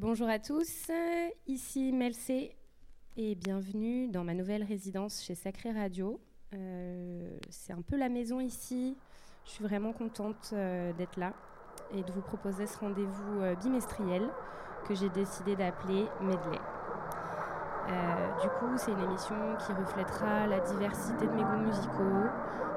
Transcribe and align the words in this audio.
Bonjour 0.00 0.28
à 0.28 0.38
tous, 0.38 0.92
ici 1.48 1.90
Melcé 1.90 2.54
et 3.16 3.34
bienvenue 3.34 4.06
dans 4.06 4.22
ma 4.22 4.32
nouvelle 4.32 4.62
résidence 4.62 5.24
chez 5.24 5.34
Sacré 5.34 5.72
Radio. 5.72 6.20
Euh, 6.54 7.36
c'est 7.50 7.72
un 7.72 7.82
peu 7.82 7.96
la 7.96 8.08
maison 8.08 8.38
ici, 8.38 8.96
je 9.44 9.50
suis 9.50 9.64
vraiment 9.64 9.92
contente 9.92 10.50
euh, 10.52 10.92
d'être 10.92 11.16
là 11.16 11.32
et 11.92 12.04
de 12.04 12.12
vous 12.12 12.20
proposer 12.20 12.68
ce 12.68 12.78
rendez-vous 12.78 13.40
euh, 13.40 13.56
bimestriel 13.56 14.22
que 14.86 14.94
j'ai 14.94 15.08
décidé 15.08 15.56
d'appeler 15.56 16.06
Medley. 16.20 16.60
du 18.40 18.48
coup, 18.50 18.76
c'est 18.76 18.92
une 18.92 19.02
émission 19.02 19.56
qui 19.66 19.72
reflètera 19.72 20.46
la 20.46 20.60
diversité 20.60 21.26
de 21.26 21.32
mes 21.32 21.42
goûts 21.42 21.66
musicaux, 21.66 22.30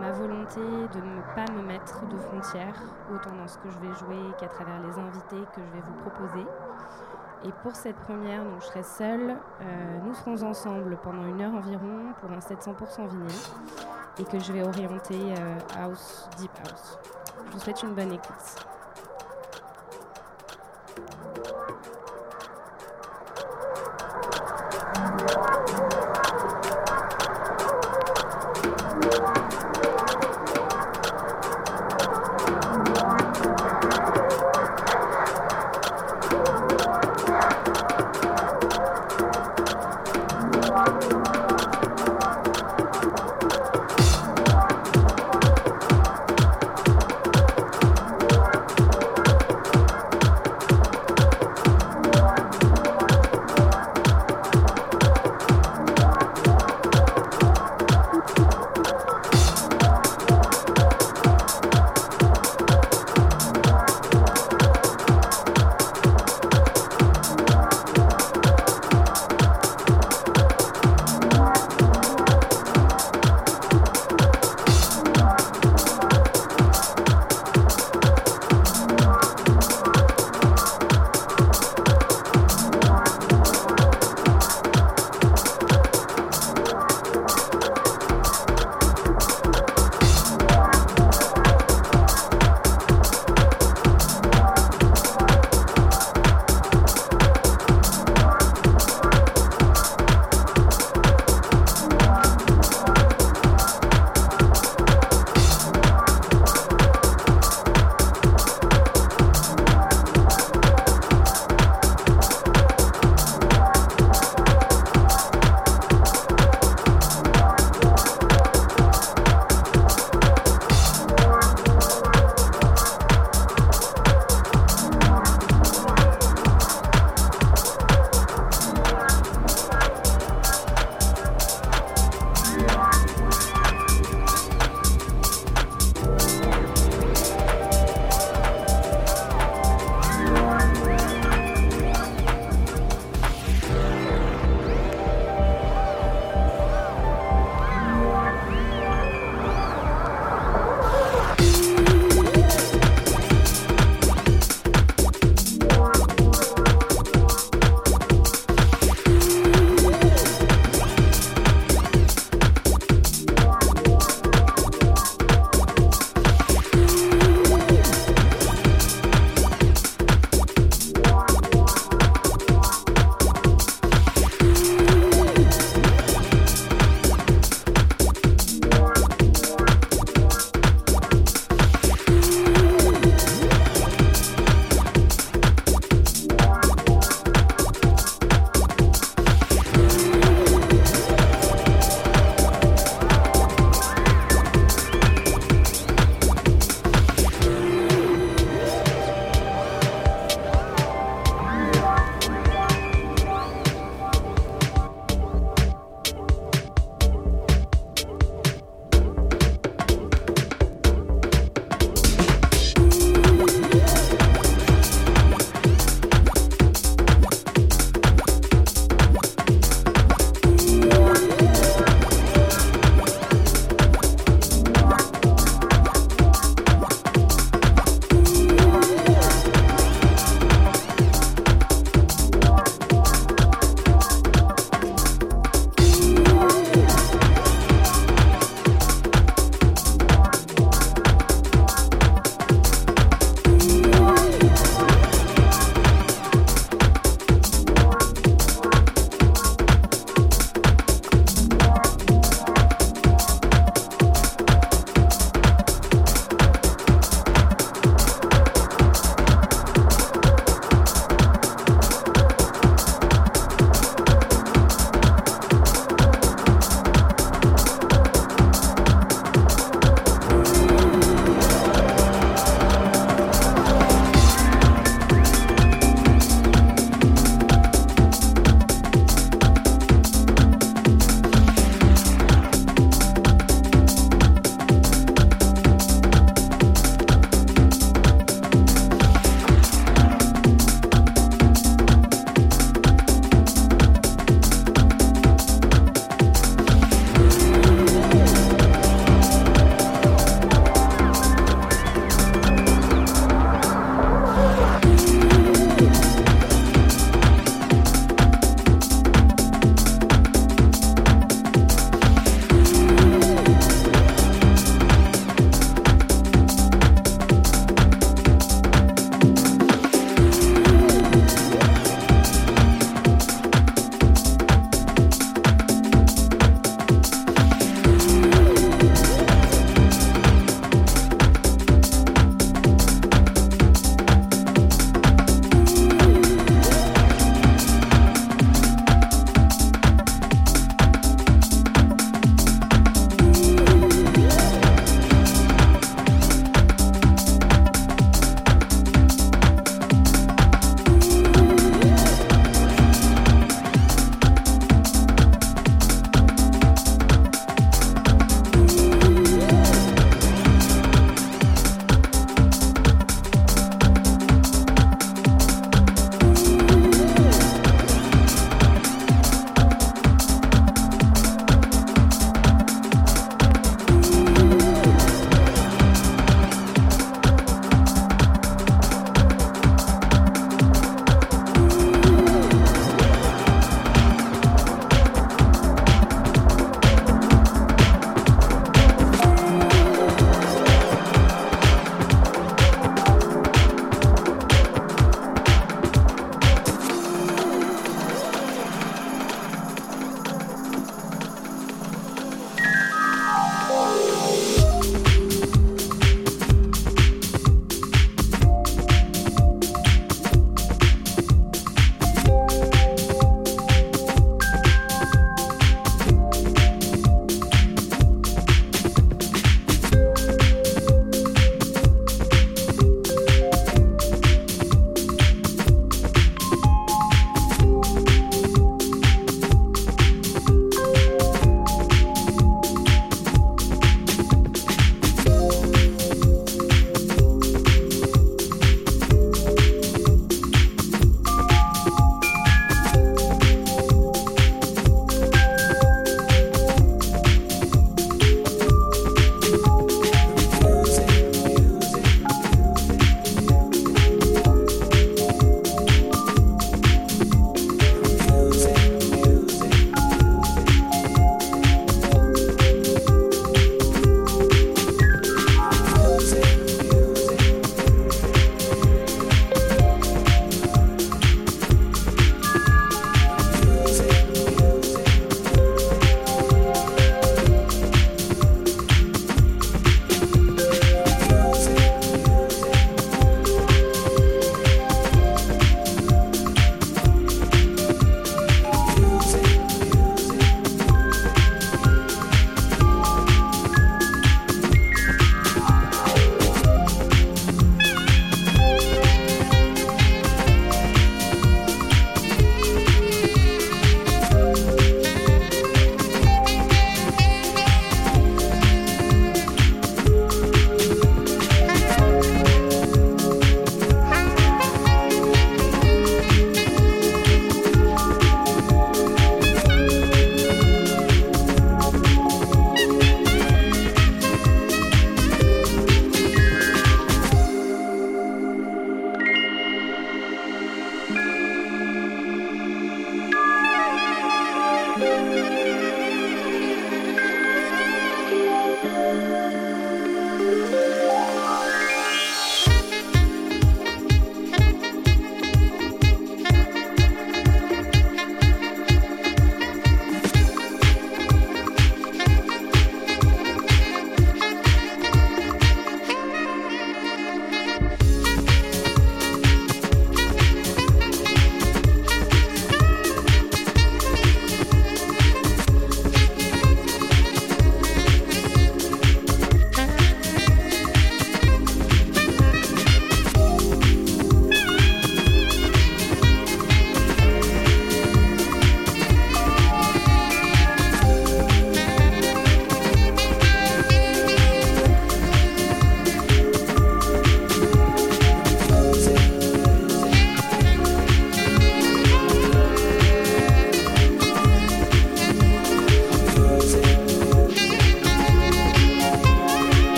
ma 0.00 0.12
volonté 0.12 0.60
de 0.60 1.00
ne 1.00 1.20
pas 1.34 1.52
me 1.52 1.62
mettre 1.62 2.08
de 2.08 2.16
frontières, 2.16 2.82
autant 3.14 3.36
dans 3.36 3.46
ce 3.46 3.58
que 3.58 3.68
je 3.68 3.78
vais 3.80 3.92
jouer 3.98 4.32
qu'à 4.40 4.48
travers 4.48 4.80
les 4.80 4.98
invités 4.98 5.44
que 5.54 5.60
je 5.62 5.70
vais 5.72 5.82
vous 5.82 5.94
proposer. 6.08 6.46
Et 7.44 7.50
pour 7.62 7.74
cette 7.74 7.96
première, 7.96 8.44
donc, 8.44 8.60
je 8.60 8.66
serai 8.66 8.82
seule. 8.82 9.30
Euh, 9.60 9.98
nous 10.04 10.14
serons 10.14 10.42
ensemble 10.48 10.96
pendant 11.02 11.26
une 11.26 11.40
heure 11.40 11.54
environ 11.54 12.12
pour 12.20 12.30
un 12.30 12.38
700% 12.38 13.08
vinyle 13.08 13.34
et 14.18 14.24
que 14.24 14.38
je 14.38 14.52
vais 14.52 14.62
orienter 14.62 15.18
euh, 15.18 15.58
House, 15.80 16.28
Deep 16.38 16.52
House. 16.70 16.98
Je 17.46 17.52
vous 17.52 17.58
souhaite 17.58 17.82
une 17.82 17.94
bonne 17.94 18.12
écoute. 18.12 18.66